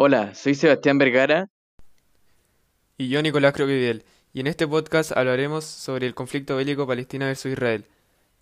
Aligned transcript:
Hola, 0.00 0.32
soy 0.36 0.54
Sebastián 0.54 0.96
Vergara. 0.96 1.50
Y 2.96 3.08
yo, 3.08 3.20
Nicolás 3.20 3.52
Croquidel. 3.52 4.04
Y 4.32 4.38
en 4.38 4.46
este 4.46 4.64
podcast 4.68 5.10
hablaremos 5.10 5.64
sobre 5.64 6.06
el 6.06 6.14
conflicto 6.14 6.54
bélico 6.54 6.86
Palestina 6.86 7.26
versus 7.26 7.50
Israel. 7.50 7.84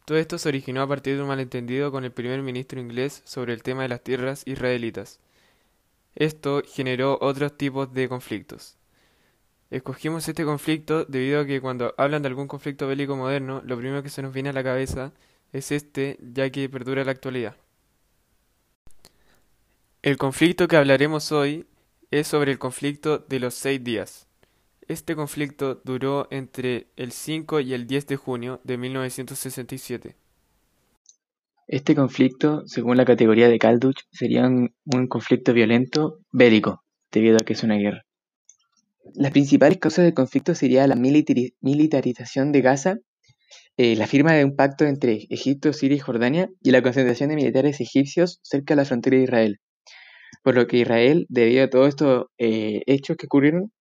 Todo 0.04 0.18
esto 0.18 0.36
se 0.36 0.50
originó 0.50 0.82
a 0.82 0.86
partir 0.86 1.16
de 1.16 1.22
un 1.22 1.28
malentendido 1.28 1.90
con 1.90 2.04
el 2.04 2.12
primer 2.12 2.42
ministro 2.42 2.78
inglés 2.78 3.22
sobre 3.24 3.54
el 3.54 3.62
tema 3.62 3.84
de 3.84 3.88
las 3.88 4.02
tierras 4.02 4.42
israelitas. 4.44 5.18
Esto 6.14 6.60
generó 6.62 7.16
otros 7.22 7.56
tipos 7.56 7.90
de 7.94 8.06
conflictos. 8.06 8.76
Escogimos 9.70 10.28
este 10.28 10.44
conflicto 10.44 11.06
debido 11.06 11.40
a 11.40 11.46
que 11.46 11.62
cuando 11.62 11.94
hablan 11.96 12.20
de 12.20 12.28
algún 12.28 12.48
conflicto 12.48 12.86
bélico 12.86 13.16
moderno, 13.16 13.62
lo 13.64 13.78
primero 13.78 14.02
que 14.02 14.10
se 14.10 14.20
nos 14.20 14.34
viene 14.34 14.50
a 14.50 14.52
la 14.52 14.62
cabeza 14.62 15.14
es 15.54 15.72
este, 15.72 16.18
ya 16.20 16.50
que 16.50 16.68
perdura 16.68 17.02
la 17.02 17.12
actualidad. 17.12 17.56
El 20.06 20.18
conflicto 20.18 20.68
que 20.68 20.76
hablaremos 20.76 21.32
hoy 21.32 21.66
es 22.12 22.28
sobre 22.28 22.52
el 22.52 22.60
conflicto 22.60 23.18
de 23.18 23.40
los 23.40 23.54
seis 23.54 23.82
días. 23.82 24.28
Este 24.86 25.16
conflicto 25.16 25.80
duró 25.82 26.28
entre 26.30 26.86
el 26.94 27.10
5 27.10 27.58
y 27.58 27.74
el 27.74 27.88
10 27.88 28.06
de 28.06 28.14
junio 28.14 28.60
de 28.62 28.78
1967. 28.78 30.14
Este 31.66 31.96
conflicto, 31.96 32.62
según 32.68 32.98
la 32.98 33.04
categoría 33.04 33.48
de 33.48 33.58
Kalduch, 33.58 34.02
sería 34.12 34.46
un, 34.46 35.08
conflicto 35.08 35.52
violento 35.52 36.20
bélico, 36.30 36.84
debido 37.10 37.38
a 37.38 37.44
que 37.44 37.54
es 37.54 37.64
una 37.64 37.74
guerra. 37.74 38.06
Las 39.16 39.32
principales 39.32 39.78
causas 39.78 40.04
del 40.04 40.14
conflicto 40.14 40.54
serían 40.54 40.88
la 40.88 40.94
militarización 40.94 42.52
de 42.52 42.60
Gaza, 42.60 42.98
eh, 43.76 43.96
la 43.96 44.06
firma 44.06 44.34
de 44.34 44.44
un 44.44 44.54
pacto 44.54 44.84
entre 44.84 45.26
Egipto, 45.30 45.72
Siria 45.72 45.96
y 45.96 45.98
Jordania 45.98 46.48
y 46.62 46.70
la 46.70 46.82
concentración 46.82 47.30
de 47.30 47.34
militares 47.34 47.80
egipcios 47.80 48.38
cerca 48.44 48.74
de 48.74 48.82
la 48.82 48.84
frontera 48.84 49.16
de 49.16 49.24
Israel. 49.24 49.60
Por 50.46 50.54
lo 50.54 50.68
que 50.68 50.76
Israel, 50.76 51.26
debido 51.28 51.64
a 51.64 51.68
todos 51.68 51.88
estos 51.88 52.26
eh, 52.38 52.80
hechos 52.86 53.16
que 53.16 53.26
ocurrieron, 53.26 53.72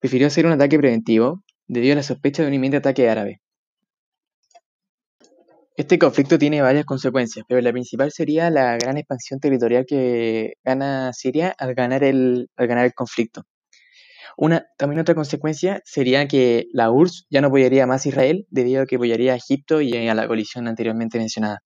prefirió 0.00 0.26
hacer 0.26 0.44
un 0.44 0.52
ataque 0.52 0.78
preventivo 0.78 1.42
debido 1.66 1.94
a 1.94 1.96
la 1.96 2.02
sospecha 2.02 2.42
de 2.42 2.48
un 2.48 2.52
inminente 2.52 2.76
ataque 2.76 3.08
árabe. 3.08 3.40
Este 5.76 5.98
conflicto 5.98 6.38
tiene 6.38 6.60
varias 6.60 6.84
consecuencias, 6.84 7.46
pero 7.48 7.62
la 7.62 7.72
principal 7.72 8.12
sería 8.12 8.50
la 8.50 8.76
gran 8.76 8.98
expansión 8.98 9.40
territorial 9.40 9.86
que 9.88 10.52
gana 10.62 11.14
Siria 11.14 11.54
al 11.56 11.74
ganar 11.74 12.04
el, 12.04 12.50
al 12.54 12.66
ganar 12.66 12.84
el 12.84 12.92
conflicto. 12.92 13.44
Una, 14.36 14.66
también 14.76 15.00
otra 15.00 15.14
consecuencia 15.14 15.80
sería 15.86 16.28
que 16.28 16.66
la 16.74 16.90
URSS 16.90 17.28
ya 17.30 17.40
no 17.40 17.46
apoyaría 17.46 17.86
más 17.86 18.04
a 18.04 18.10
Israel 18.10 18.46
debido 18.50 18.82
a 18.82 18.86
que 18.86 18.96
apoyaría 18.96 19.32
a 19.32 19.36
Egipto 19.36 19.80
y 19.80 19.96
a 20.06 20.14
la 20.14 20.26
coalición 20.26 20.68
anteriormente 20.68 21.16
mencionada. 21.16 21.60